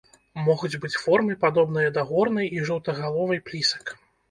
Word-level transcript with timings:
Могуць 0.45 0.79
быць 0.85 0.97
формы, 1.01 1.35
падобныя 1.43 1.93
да 1.99 2.05
горнай 2.11 2.51
і 2.59 2.65
жоўтагаловай 2.73 3.45
плісак. 3.51 3.97